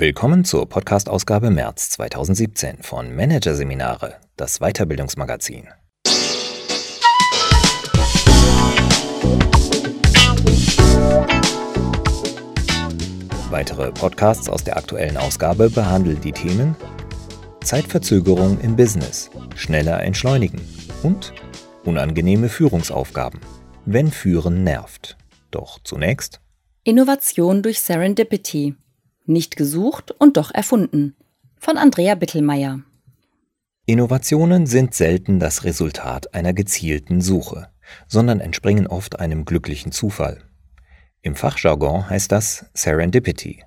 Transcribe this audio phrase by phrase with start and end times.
[0.00, 5.66] Willkommen zur Podcast-Ausgabe März 2017 von Managerseminare, das Weiterbildungsmagazin.
[13.50, 16.76] Weitere Podcasts aus der aktuellen Ausgabe behandeln die Themen
[17.64, 20.60] Zeitverzögerung im Business, schneller entschleunigen
[21.02, 21.34] und
[21.84, 23.40] unangenehme Führungsaufgaben,
[23.84, 25.16] wenn Führen nervt.
[25.50, 26.40] Doch zunächst
[26.84, 28.76] Innovation durch Serendipity
[29.28, 31.14] nicht gesucht und doch erfunden.
[31.58, 32.80] Von Andrea Bittelmeier.
[33.86, 37.68] Innovationen sind selten das Resultat einer gezielten Suche,
[38.06, 40.42] sondern entspringen oft einem glücklichen Zufall.
[41.22, 43.64] Im Fachjargon heißt das Serendipity.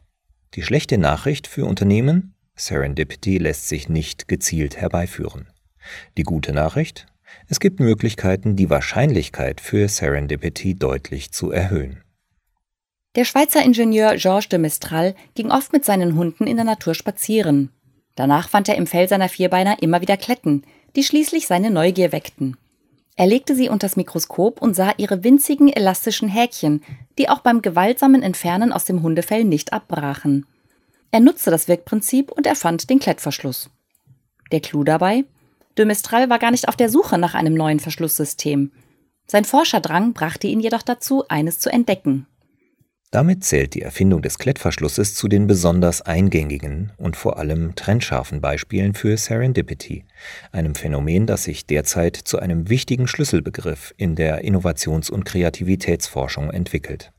[0.53, 2.35] Die schlechte Nachricht für Unternehmen?
[2.55, 5.47] Serendipity lässt sich nicht gezielt herbeiführen.
[6.17, 7.07] Die gute Nachricht?
[7.47, 12.03] Es gibt Möglichkeiten, die Wahrscheinlichkeit für Serendipity deutlich zu erhöhen.
[13.15, 17.69] Der Schweizer Ingenieur Georges de Mestral ging oft mit seinen Hunden in der Natur spazieren.
[18.15, 20.63] Danach fand er im Fell seiner Vierbeiner immer wieder Kletten,
[20.95, 22.55] die schließlich seine Neugier weckten.
[23.17, 26.83] Er legte sie unters Mikroskop und sah ihre winzigen elastischen Häkchen,
[27.17, 30.45] die auch beim gewaltsamen Entfernen aus dem Hundefell nicht abbrachen.
[31.11, 33.69] Er nutzte das Wirkprinzip und erfand den Klettverschluss.
[34.53, 35.25] Der Clou dabei?
[35.77, 38.71] De Mestral war gar nicht auf der Suche nach einem neuen Verschlusssystem.
[39.27, 42.27] Sein Forscherdrang brachte ihn jedoch dazu, eines zu entdecken.
[43.11, 48.93] Damit zählt die Erfindung des Klettverschlusses zu den besonders eingängigen und vor allem trennscharfen Beispielen
[48.93, 50.05] für Serendipity,
[50.53, 57.11] einem Phänomen, das sich derzeit zu einem wichtigen Schlüsselbegriff in der Innovations- und Kreativitätsforschung entwickelt.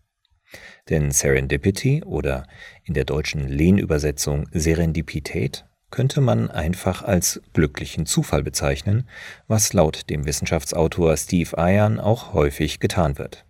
[0.89, 2.47] Denn Serendipity oder
[2.85, 9.07] in der deutschen Lehnübersetzung Serendipität könnte man einfach als glücklichen Zufall bezeichnen,
[9.47, 13.45] was laut dem Wissenschaftsautor Steve Ian auch häufig getan wird.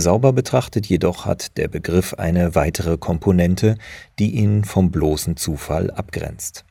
[0.00, 3.76] Sauber betrachtet jedoch hat der Begriff eine weitere Komponente,
[4.18, 6.64] die ihn vom bloßen Zufall abgrenzt.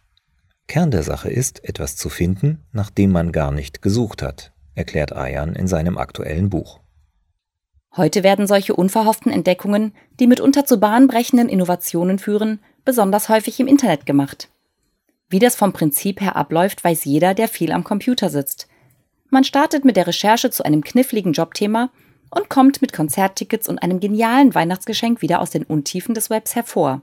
[0.67, 5.15] Kern der Sache ist, etwas zu finden, nach dem man gar nicht gesucht hat, erklärt
[5.15, 6.79] Ayan in seinem aktuellen Buch.
[7.95, 14.05] Heute werden solche unverhofften Entdeckungen, die mitunter zu bahnbrechenden Innovationen führen, besonders häufig im Internet
[14.05, 14.49] gemacht.
[15.29, 18.67] Wie das vom Prinzip her abläuft, weiß jeder, der viel am Computer sitzt.
[19.29, 21.89] Man startet mit der Recherche zu einem kniffligen Jobthema
[22.29, 27.01] und kommt mit Konzerttickets und einem genialen Weihnachtsgeschenk wieder aus den Untiefen des Webs hervor.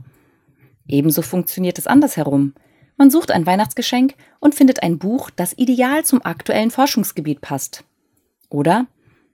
[0.86, 2.54] Ebenso funktioniert es andersherum.
[2.96, 7.84] Man sucht ein Weihnachtsgeschenk und findet ein Buch, das ideal zum aktuellen Forschungsgebiet passt.
[8.50, 8.86] Oder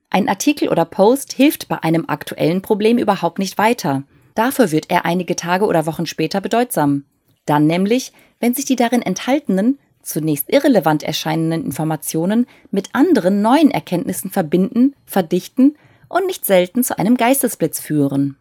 [0.09, 4.03] ein Artikel oder Post hilft bei einem aktuellen Problem überhaupt nicht weiter.
[4.35, 7.05] Dafür wird er einige Tage oder Wochen später bedeutsam.
[7.47, 14.31] Dann nämlich, wenn sich die darin enthaltenen, zunächst irrelevant erscheinenden Informationen mit anderen neuen Erkenntnissen
[14.31, 15.77] verbinden, verdichten
[16.09, 18.37] und nicht selten zu einem Geistesblitz führen.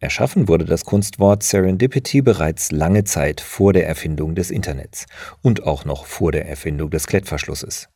[0.00, 5.06] Erschaffen wurde das Kunstwort Serendipity bereits lange Zeit vor der Erfindung des Internets
[5.42, 7.88] und auch noch vor der Erfindung des Klettverschlusses.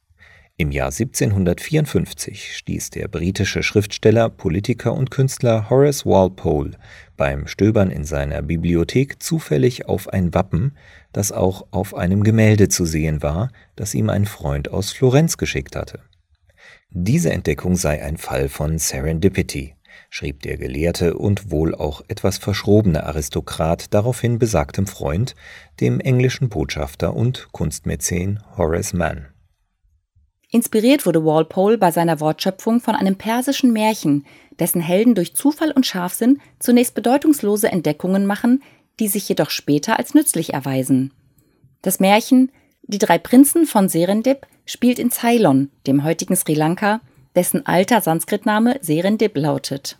[0.58, 6.72] Im Jahr 1754 stieß der britische Schriftsteller, Politiker und Künstler Horace Walpole
[7.16, 10.76] beim Stöbern in seiner Bibliothek zufällig auf ein Wappen,
[11.12, 15.74] das auch auf einem Gemälde zu sehen war, das ihm ein Freund aus Florenz geschickt
[15.74, 16.00] hatte.
[16.90, 19.74] Diese Entdeckung sei ein Fall von Serendipity,
[20.10, 25.34] schrieb der gelehrte und wohl auch etwas verschrobene Aristokrat daraufhin besagtem Freund,
[25.80, 29.31] dem englischen Botschafter und Kunstmäzen Horace Mann.
[30.54, 34.26] Inspiriert wurde Walpole bei seiner Wortschöpfung von einem persischen Märchen,
[34.58, 38.62] dessen Helden durch Zufall und Scharfsinn zunächst bedeutungslose Entdeckungen machen,
[39.00, 41.10] die sich jedoch später als nützlich erweisen.
[41.80, 42.52] Das Märchen
[42.82, 47.00] Die drei Prinzen von Serendip spielt in Ceylon, dem heutigen Sri Lanka,
[47.34, 49.96] dessen alter Sanskritname Serendip lautet.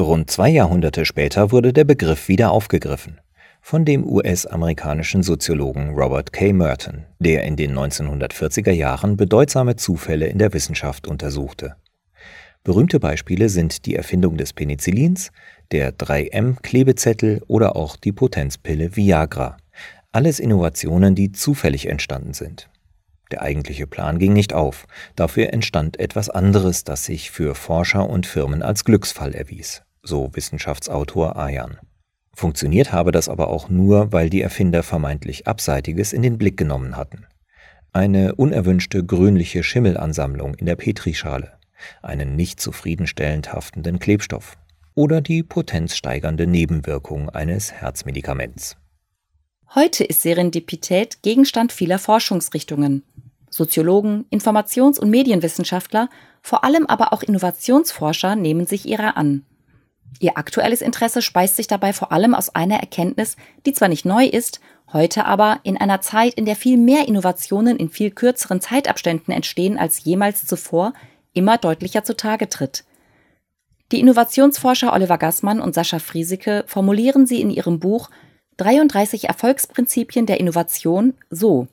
[0.00, 3.18] Rund zwei Jahrhunderte später wurde der Begriff wieder aufgegriffen
[3.68, 6.52] von dem US-amerikanischen Soziologen Robert K.
[6.52, 11.74] Merton, der in den 1940er Jahren bedeutsame Zufälle in der Wissenschaft untersuchte.
[12.62, 15.32] Berühmte Beispiele sind die Erfindung des Penicillins,
[15.72, 19.56] der 3M-Klebezettel oder auch die Potenzpille Viagra.
[20.12, 22.70] Alles Innovationen, die zufällig entstanden sind.
[23.32, 24.86] Der eigentliche Plan ging nicht auf,
[25.16, 31.34] dafür entstand etwas anderes, das sich für Forscher und Firmen als Glücksfall erwies, so Wissenschaftsautor
[31.34, 31.78] Ayan.
[32.36, 36.94] Funktioniert habe das aber auch nur, weil die Erfinder vermeintlich Abseitiges in den Blick genommen
[36.94, 37.24] hatten.
[37.94, 41.52] Eine unerwünschte grünliche Schimmelansammlung in der Petrischale,
[42.02, 44.58] einen nicht zufriedenstellend haftenden Klebstoff
[44.94, 48.76] oder die potenzsteigernde Nebenwirkung eines Herzmedikaments.
[49.74, 53.02] Heute ist Serendipität Gegenstand vieler Forschungsrichtungen.
[53.48, 56.10] Soziologen, Informations- und Medienwissenschaftler,
[56.42, 59.46] vor allem aber auch Innovationsforscher nehmen sich ihrer an.
[60.18, 63.36] Ihr aktuelles Interesse speist sich dabei vor allem aus einer Erkenntnis,
[63.66, 64.60] die zwar nicht neu ist,
[64.92, 69.78] heute aber in einer Zeit, in der viel mehr Innovationen in viel kürzeren Zeitabständen entstehen
[69.78, 70.94] als jemals zuvor,
[71.32, 72.84] immer deutlicher zutage tritt.
[73.92, 78.10] Die Innovationsforscher Oliver Gassmann und Sascha Friesike formulieren sie in ihrem Buch
[78.56, 81.68] 33 Erfolgsprinzipien der Innovation so.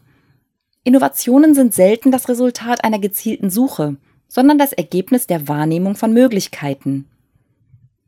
[0.84, 3.96] Innovationen sind selten das Resultat einer gezielten Suche,
[4.28, 7.08] sondern das Ergebnis der Wahrnehmung von Möglichkeiten.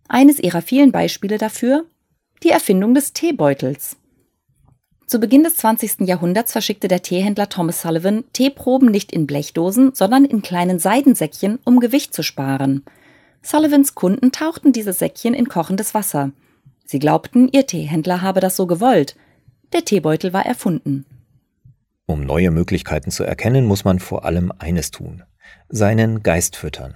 [0.07, 1.86] Eines ihrer vielen Beispiele dafür
[2.44, 3.98] die Erfindung des Teebeutels.
[5.07, 6.02] Zu Beginn des 20.
[6.02, 11.80] Jahrhunderts verschickte der Teehändler Thomas Sullivan Teeproben nicht in Blechdosen, sondern in kleinen Seidensäckchen, um
[11.80, 12.84] Gewicht zu sparen.
[13.42, 16.31] Sullivans Kunden tauchten diese Säckchen in kochendes Wasser.
[16.86, 19.16] Sie glaubten, ihr Teehändler habe das so gewollt.
[19.74, 21.06] Der Teebeutel war erfunden.
[22.08, 25.24] Um neue Möglichkeiten zu erkennen, muss man vor allem eines tun:
[25.69, 26.96] seinen Geist füttern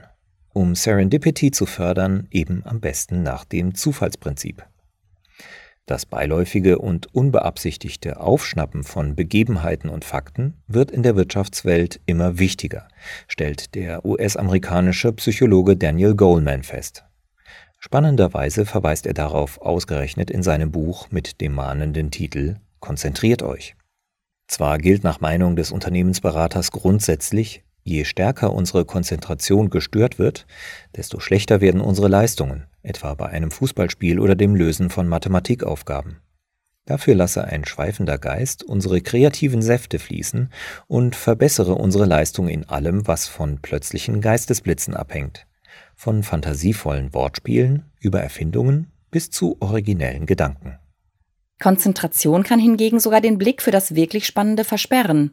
[0.60, 4.68] um Serendipity zu fördern, eben am besten nach dem Zufallsprinzip.
[5.86, 12.90] Das beiläufige und unbeabsichtigte Aufschnappen von Begebenheiten und Fakten wird in der Wirtschaftswelt immer wichtiger,
[13.30, 17.06] stellt der US-amerikanische Psychologe Daniel Goleman fest.
[17.80, 23.78] Spannenderweise verweist er darauf ausgerechnet in seinem Buch mit dem mahnenden Titel Konzentriert euch.
[24.50, 30.46] Zwar gilt nach Meinung des Unternehmensberaters grundsätzlich, Je stärker unsere Konzentration gestört wird,
[30.96, 36.18] desto schlechter werden unsere Leistungen, etwa bei einem Fußballspiel oder dem Lösen von Mathematikaufgaben.
[36.86, 40.52] Dafür lasse ein schweifender Geist unsere kreativen Säfte fließen
[40.86, 45.48] und verbessere unsere Leistung in allem, was von plötzlichen Geistesblitzen abhängt,
[45.96, 50.78] von fantasievollen Wortspielen über Erfindungen bis zu originellen Gedanken.
[51.60, 55.32] Konzentration kann hingegen sogar den Blick für das wirklich Spannende versperren.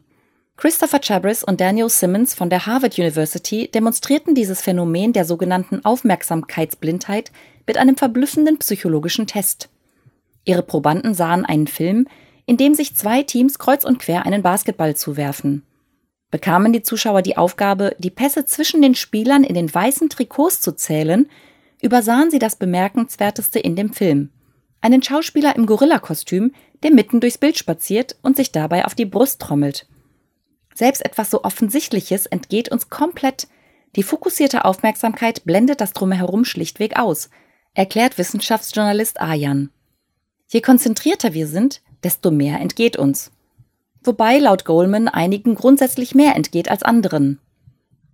[0.57, 7.31] Christopher Chabris und Daniel Simmons von der Harvard University demonstrierten dieses Phänomen der sogenannten Aufmerksamkeitsblindheit
[7.67, 9.69] mit einem verblüffenden psychologischen Test.
[10.45, 12.07] Ihre Probanden sahen einen Film,
[12.47, 15.61] in dem sich zwei Teams kreuz und quer einen Basketball zuwerfen.
[16.31, 20.71] Bekamen die Zuschauer die Aufgabe, die Pässe zwischen den Spielern in den weißen Trikots zu
[20.71, 21.29] zählen,
[21.83, 24.31] übersahen sie das Bemerkenswerteste in dem Film.
[24.81, 26.51] Einen Schauspieler im Gorillakostüm,
[26.81, 29.85] der mitten durchs Bild spaziert und sich dabei auf die Brust trommelt.
[30.77, 33.47] Selbst etwas so Offensichtliches entgeht uns komplett.
[33.95, 37.31] Die fokussierte Aufmerksamkeit blendet das Drumherum schlichtweg aus,
[37.73, 39.71] erklärt Wissenschaftsjournalist Ayan.
[40.49, 43.31] Je konzentrierter wir sind, desto mehr entgeht uns.
[44.03, 47.39] Wobei laut Goldman einigen grundsätzlich mehr entgeht als anderen.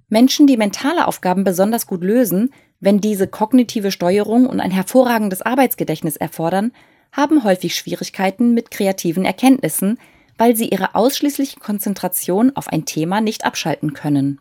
[0.07, 6.15] Menschen, die mentale Aufgaben besonders gut lösen, wenn diese kognitive Steuerung und ein hervorragendes Arbeitsgedächtnis
[6.15, 6.71] erfordern,
[7.11, 9.99] haben häufig Schwierigkeiten mit kreativen Erkenntnissen,
[10.37, 14.39] weil sie ihre ausschließliche Konzentration auf ein Thema nicht abschalten können.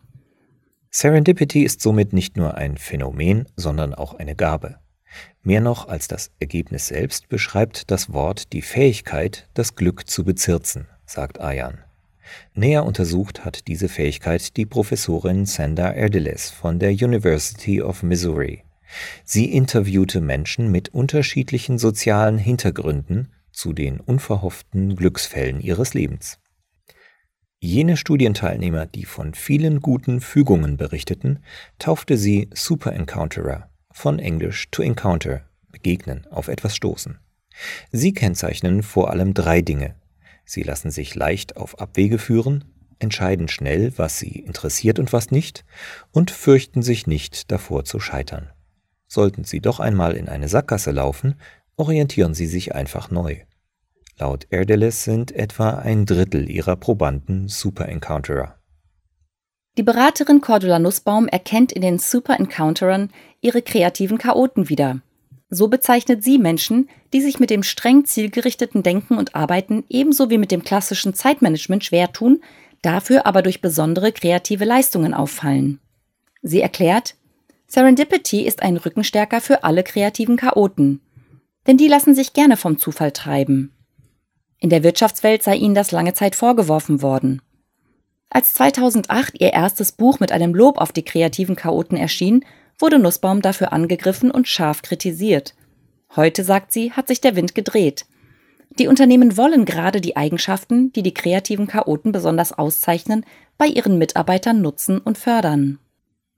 [0.89, 4.77] Serendipity ist somit nicht nur ein Phänomen, sondern auch eine Gabe.
[5.41, 10.87] Mehr noch als das Ergebnis selbst beschreibt das Wort die Fähigkeit, das Glück zu bezirzen,
[11.05, 11.79] sagt Ayan.
[12.53, 18.63] Näher untersucht hat diese Fähigkeit die Professorin Sandra Erdeles von der University of Missouri.
[19.23, 26.39] Sie interviewte Menschen mit unterschiedlichen sozialen Hintergründen zu den unverhofften Glücksfällen ihres Lebens.
[27.59, 31.39] Jene Studienteilnehmer, die von vielen guten Fügungen berichteten,
[31.79, 37.19] taufte sie Super Encounterer, von Englisch to encounter, begegnen, auf etwas stoßen.
[37.91, 39.95] Sie kennzeichnen vor allem drei Dinge.
[40.43, 42.65] Sie lassen sich leicht auf Abwege führen,
[42.99, 45.63] entscheiden schnell, was sie interessiert und was nicht,
[46.11, 48.49] und fürchten sich nicht davor zu scheitern.
[49.07, 51.35] Sollten sie doch einmal in eine Sackgasse laufen,
[51.77, 53.37] orientieren sie sich einfach neu.
[54.19, 58.59] Laut Erdeles sind etwa ein Drittel ihrer Probanden Super Encounterer.
[59.77, 63.09] Die Beraterin Cordula Nussbaum erkennt in den Super Encounterern
[63.41, 65.01] ihre kreativen Chaoten wieder.
[65.49, 70.37] So bezeichnet sie Menschen, die sich mit dem streng zielgerichteten Denken und Arbeiten ebenso wie
[70.37, 72.43] mit dem klassischen Zeitmanagement schwer tun,
[72.83, 75.79] dafür aber durch besondere kreative Leistungen auffallen.
[76.43, 77.15] Sie erklärt,
[77.65, 81.01] Serendipity ist ein Rückenstärker für alle kreativen Chaoten
[81.67, 83.73] denn die lassen sich gerne vom Zufall treiben.
[84.59, 87.41] In der Wirtschaftswelt sei ihnen das lange Zeit vorgeworfen worden.
[88.29, 92.45] Als 2008 ihr erstes Buch mit einem Lob auf die kreativen Chaoten erschien,
[92.79, 95.53] wurde Nussbaum dafür angegriffen und scharf kritisiert.
[96.15, 98.05] Heute, sagt sie, hat sich der Wind gedreht.
[98.79, 103.25] Die Unternehmen wollen gerade die Eigenschaften, die die kreativen Chaoten besonders auszeichnen,
[103.57, 105.77] bei ihren Mitarbeitern nutzen und fördern.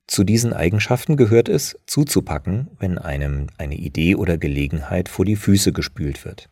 [0.08, 5.74] Zu diesen Eigenschaften gehört es, zuzupacken, wenn einem eine Idee oder Gelegenheit vor die Füße
[5.74, 6.50] gespült wird.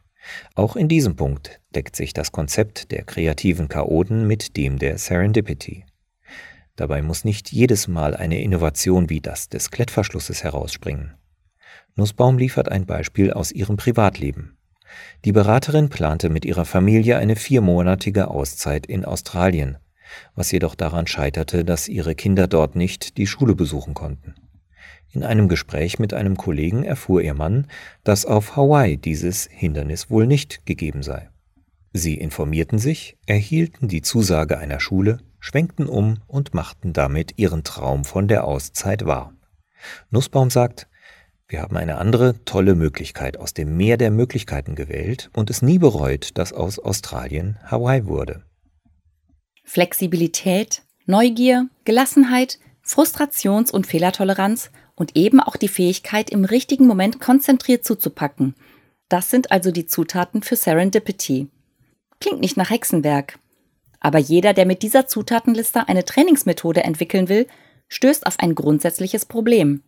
[0.56, 5.86] Auch in diesem Punkt deckt sich das Konzept der kreativen Chaoten mit dem der Serendipity.
[6.76, 11.14] Dabei muss nicht jedes Mal eine Innovation wie das des Klettverschlusses herausspringen.
[11.96, 14.58] Nussbaum liefert ein Beispiel aus ihrem Privatleben.
[15.26, 19.78] Die Beraterin plante mit ihrer Familie eine viermonatige Auszeit in Australien,
[20.36, 24.36] was jedoch daran scheiterte, dass ihre Kinder dort nicht die Schule besuchen konnten.
[25.12, 27.68] In einem Gespräch mit einem Kollegen erfuhr ihr Mann,
[28.04, 31.30] dass auf Hawaii dieses Hindernis wohl nicht gegeben sei.
[31.94, 38.06] Sie informierten sich, erhielten die Zusage einer Schule, schwenkten um und machten damit ihren Traum
[38.06, 39.34] von der Auszeit wahr.
[40.10, 40.88] Nussbaum sagt,
[41.48, 45.78] wir haben eine andere tolle Möglichkeit aus dem Meer der Möglichkeiten gewählt und es nie
[45.78, 48.44] bereut, dass aus Australien Hawaii wurde.
[49.64, 57.84] Flexibilität, Neugier, Gelassenheit, Frustrations- und Fehlertoleranz und eben auch die Fähigkeit, im richtigen Moment konzentriert
[57.84, 58.56] zuzupacken.
[59.10, 61.48] Das sind also die Zutaten für Serendipity.
[62.20, 63.40] Klingt nicht nach Hexenwerk.
[64.00, 67.48] Aber jeder, der mit dieser Zutatenliste eine Trainingsmethode entwickeln will,
[67.88, 69.82] stößt auf ein grundsätzliches Problem.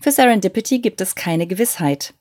[0.00, 2.14] Für Serendipity gibt es keine Gewissheit.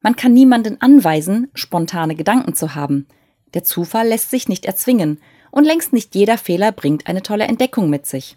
[0.00, 3.06] Man kann niemanden anweisen, spontane Gedanken zu haben.
[3.54, 5.20] Der Zufall lässt sich nicht erzwingen
[5.54, 8.36] und längst nicht jeder Fehler bringt eine tolle Entdeckung mit sich.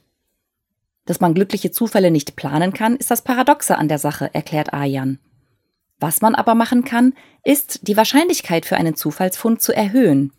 [1.06, 5.18] Dass man glückliche Zufälle nicht planen kann, ist das Paradoxe an der Sache, erklärt Ayan.
[6.00, 10.32] Was man aber machen kann, ist, die Wahrscheinlichkeit für einen Zufallsfund zu erhöhen.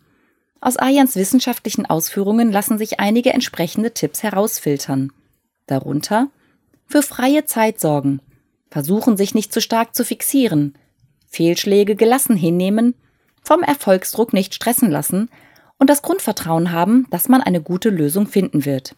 [0.61, 5.11] Aus Ayans wissenschaftlichen Ausführungen lassen sich einige entsprechende Tipps herausfiltern.
[5.67, 6.29] Darunter
[6.85, 8.21] für freie Zeit sorgen,
[8.71, 10.77] versuchen sich nicht zu stark zu fixieren,
[11.27, 12.95] Fehlschläge gelassen hinnehmen,
[13.43, 15.29] vom Erfolgsdruck nicht stressen lassen
[15.79, 18.95] und das Grundvertrauen haben, dass man eine gute Lösung finden wird.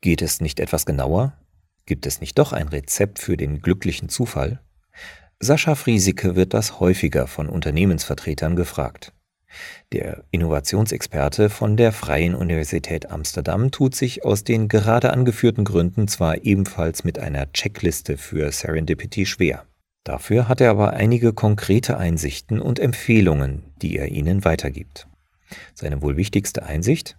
[0.00, 1.34] Geht es nicht etwas genauer?
[1.84, 4.60] Gibt es nicht doch ein Rezept für den glücklichen Zufall?
[5.40, 9.12] Sascha Friesike wird das häufiger von Unternehmensvertretern gefragt.
[9.92, 16.44] Der Innovationsexperte von der Freien Universität Amsterdam tut sich aus den gerade angeführten Gründen zwar
[16.44, 19.66] ebenfalls mit einer Checkliste für Serendipity schwer.
[20.04, 25.06] Dafür hat er aber einige konkrete Einsichten und Empfehlungen, die er Ihnen weitergibt.
[25.74, 27.16] Seine wohl wichtigste Einsicht?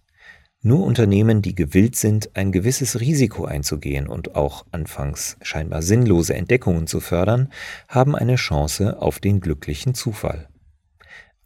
[0.62, 6.88] Nur Unternehmen, die gewillt sind, ein gewisses Risiko einzugehen und auch anfangs scheinbar sinnlose Entdeckungen
[6.88, 7.52] zu fördern,
[7.90, 10.48] haben eine Chance auf den glücklichen Zufall.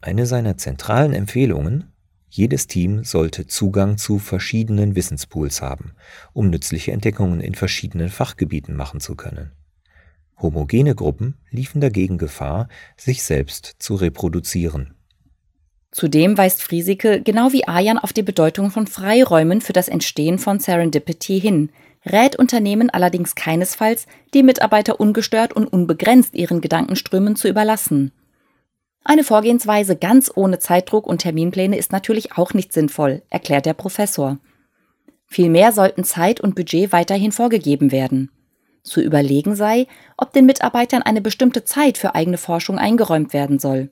[0.00, 1.92] Eine seiner zentralen Empfehlungen
[2.30, 5.92] jedes Team sollte Zugang zu verschiedenen Wissenspools haben,
[6.34, 9.52] um nützliche Entdeckungen in verschiedenen Fachgebieten machen zu können.
[10.40, 14.94] Homogene Gruppen liefen dagegen Gefahr, sich selbst zu reproduzieren.
[15.90, 20.60] Zudem weist Friesike genau wie Ayan auf die Bedeutung von Freiräumen für das Entstehen von
[20.60, 21.70] Serendipity hin,
[22.04, 28.12] rät Unternehmen allerdings keinesfalls, die Mitarbeiter ungestört und unbegrenzt ihren Gedankenströmen zu überlassen.
[29.04, 34.38] Eine Vorgehensweise ganz ohne Zeitdruck und Terminpläne ist natürlich auch nicht sinnvoll, erklärt der Professor.
[35.26, 38.30] Vielmehr sollten Zeit und Budget weiterhin vorgegeben werden.
[38.82, 43.90] Zu überlegen sei, ob den Mitarbeitern eine bestimmte Zeit für eigene Forschung eingeräumt werden soll.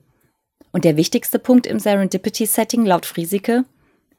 [0.77, 3.65] Und der wichtigste Punkt im Serendipity-Setting laut Friesike,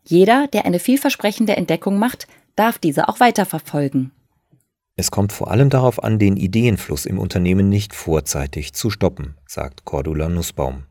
[0.03, 4.11] jeder, der eine vielversprechende Entdeckung macht, darf diese auch weiterverfolgen.
[4.97, 9.85] Es kommt vor allem darauf an, den Ideenfluss im Unternehmen nicht vorzeitig zu stoppen, sagt
[9.85, 10.87] Cordula Nussbaum.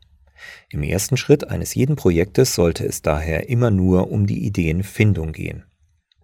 [0.70, 5.64] Im ersten Schritt eines jeden Projektes sollte es daher immer nur um die Ideenfindung gehen.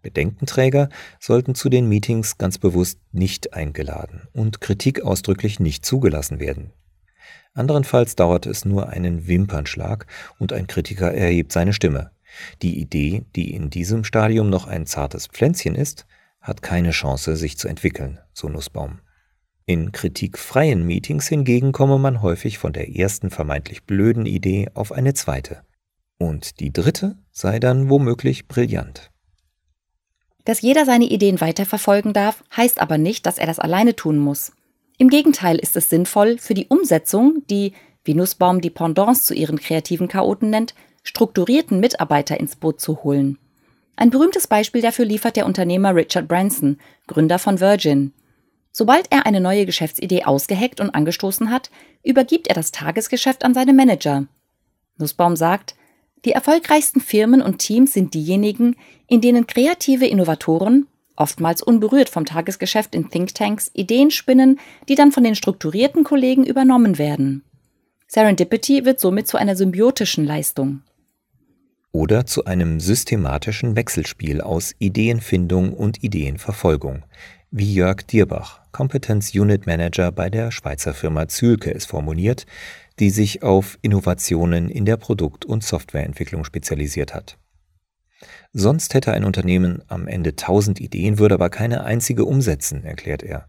[0.00, 0.88] Bedenkenträger
[1.20, 6.72] sollten zu den Meetings ganz bewusst nicht eingeladen und Kritik ausdrücklich nicht zugelassen werden.
[7.54, 10.07] Anderenfalls dauert es nur einen Wimpernschlag
[10.38, 12.11] und ein Kritiker erhebt seine Stimme.
[12.62, 16.07] Die Idee, die in diesem Stadium noch ein zartes Pflänzchen ist,
[16.40, 19.00] hat keine Chance, sich zu entwickeln, so Nussbaum.
[19.66, 25.14] In kritikfreien Meetings hingegen komme man häufig von der ersten vermeintlich blöden Idee auf eine
[25.14, 25.62] zweite.
[26.19, 29.11] Und die dritte sei dann womöglich brillant.
[30.45, 34.52] Dass jeder seine Ideen weiterverfolgen darf, heißt aber nicht, dass er das alleine tun muss.
[34.96, 37.72] Im Gegenteil ist es sinnvoll, für die Umsetzung, die,
[38.04, 43.38] wie Nussbaum die Pendants zu ihren kreativen Chaoten nennt, strukturierten Mitarbeiter ins Boot zu holen.
[43.96, 48.12] Ein berühmtes Beispiel dafür liefert der Unternehmer Richard Branson, Gründer von Virgin.
[48.72, 51.70] Sobald er eine neue Geschäftsidee ausgeheckt und angestoßen hat,
[52.02, 54.26] übergibt er das Tagesgeschäft an seine Manager.
[54.96, 55.74] Nussbaum sagt,
[56.24, 62.94] die erfolgreichsten Firmen und Teams sind diejenigen, in denen kreative Innovatoren, oftmals unberührt vom Tagesgeschäft
[62.94, 67.44] in Thinktanks, Ideen spinnen, die dann von den strukturierten Kollegen übernommen werden.
[68.06, 70.83] Serendipity wird somit zu einer symbiotischen Leistung.
[71.92, 77.04] Oder zu einem systematischen Wechselspiel aus Ideenfindung und Ideenverfolgung,
[77.50, 82.47] wie Jörg Dierbach, Competence Unit Manager bei der Schweizer Firma Zülke, es formuliert,
[82.99, 87.38] die sich auf Innovationen in der Produkt- und Softwareentwicklung spezialisiert hat.
[88.56, 93.49] Sonst hätte ein Unternehmen am Ende tausend Ideen, würde aber keine einzige umsetzen, erklärt er.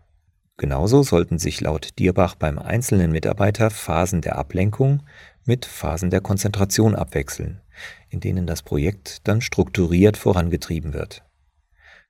[0.58, 5.04] Genauso sollten sich laut Dierbach beim einzelnen Mitarbeiter Phasen der Ablenkung
[5.46, 7.62] mit Phasen der Konzentration abwechseln,
[8.10, 11.24] in denen das Projekt dann strukturiert vorangetrieben wird.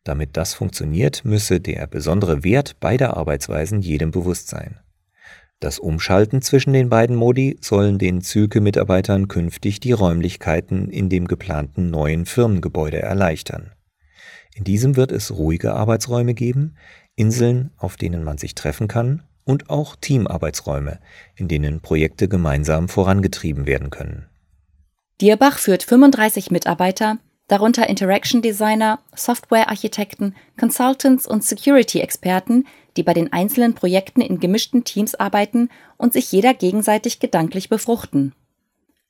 [0.06, 4.80] Damit das funktioniert, müsse der besondere Wert beider Arbeitsweisen jedem bewusst sein.
[5.60, 11.90] Das Umschalten zwischen den beiden Modi sollen den Zülke-Mitarbeitern künftig die Räumlichkeiten in dem geplanten
[11.90, 13.72] neuen Firmengebäude erleichtern.
[14.54, 16.76] In diesem wird es ruhige Arbeitsräume geben,
[17.16, 21.00] Inseln, auf denen man sich treffen kann, und auch Teamarbeitsräume,
[21.36, 24.26] in denen Projekte gemeinsam vorangetrieben werden können.
[25.22, 32.66] Dierbach führt 35 Mitarbeiter, darunter Interaction Designer, Software-Architekten, Consultants und Security-Experten,
[32.98, 38.34] die bei den einzelnen Projekten in gemischten Teams arbeiten und sich jeder gegenseitig gedanklich befruchten.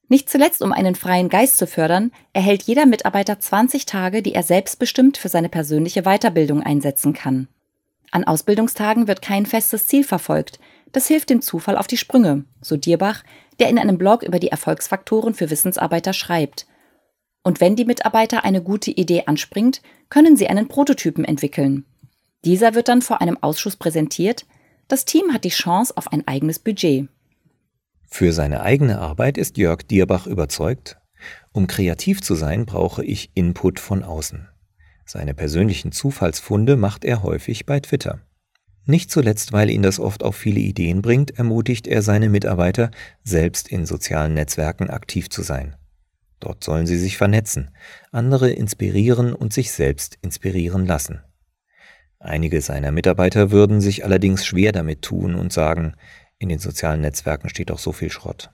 [0.08, 4.44] Nicht zuletzt, um einen freien Geist zu fördern, erhält jeder Mitarbeiter 20 Tage, die er
[4.44, 7.48] selbstbestimmt für seine persönliche Weiterbildung einsetzen kann.
[8.12, 10.60] An Ausbildungstagen wird kein festes Ziel verfolgt.
[10.92, 13.24] Das hilft dem Zufall auf die Sprünge, so Dierbach,
[13.60, 16.68] der in einem Blog über die Erfolgsfaktoren für Wissensarbeiter schreibt.
[17.44, 21.86] Und wenn die Mitarbeiter eine gute Idee anspringt, können sie einen Prototypen entwickeln.
[22.46, 24.46] Dieser wird dann vor einem Ausschuss präsentiert.
[24.88, 27.10] Das Team hat die Chance auf ein eigenes Budget.
[28.08, 30.98] Für seine eigene Arbeit ist Jörg Dierbach überzeugt,
[31.52, 34.48] um kreativ zu sein, brauche ich Input von außen.
[35.06, 38.22] Seine persönlichen Zufallsfunde macht er häufig bei Twitter.
[38.86, 42.92] Nicht zuletzt, weil ihn das oft auf viele Ideen bringt, ermutigt er seine Mitarbeiter,
[43.24, 45.76] selbst in sozialen Netzwerken aktiv zu sein.
[46.40, 47.72] Dort sollen sie sich vernetzen,
[48.12, 51.22] andere inspirieren und sich selbst inspirieren lassen.
[52.26, 55.94] Einige seiner Mitarbeiter würden sich allerdings schwer damit tun und sagen,
[56.40, 58.50] in den sozialen Netzwerken steht doch so viel Schrott.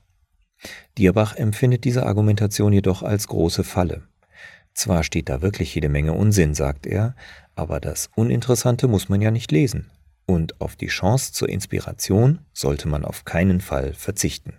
[0.97, 4.03] Dierbach empfindet diese Argumentation jedoch als große Falle.
[4.73, 7.15] Zwar steht da wirklich jede Menge Unsinn, sagt er,
[7.55, 9.89] aber das Uninteressante muss man ja nicht lesen.
[10.25, 14.53] Und auf die Chance zur Inspiration sollte man auf keinen Fall verzichten.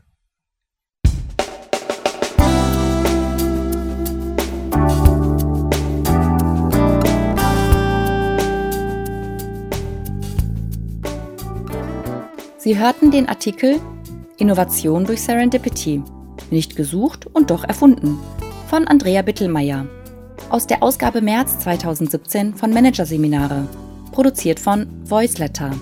[12.63, 13.81] Sie hörten den Artikel
[14.39, 16.01] Innovation durch Serendipity.
[16.53, 18.21] Nicht gesucht und doch erfunden
[18.69, 19.87] von Andrea Bittelmeier.
[20.49, 23.67] Aus der Ausgabe März 2017 von Managerseminare.
[24.13, 25.73] Produziert von Voiceletter.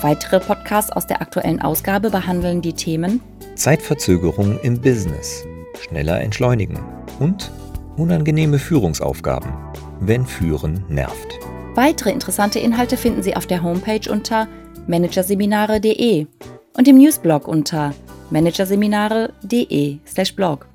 [0.00, 3.20] Weitere Podcasts aus der aktuellen Ausgabe behandeln die Themen
[3.56, 5.44] Zeitverzögerung im Business,
[5.80, 6.78] schneller entschleunigen
[7.18, 7.50] und
[7.96, 9.52] unangenehme Führungsaufgaben,
[9.98, 11.40] wenn Führen nervt.
[11.74, 14.46] Weitere interessante Inhalte finden Sie auf der Homepage unter
[14.88, 16.26] managerseminare.de
[16.76, 17.94] und im Newsblog unter
[18.30, 20.67] managerseminare.de/blog.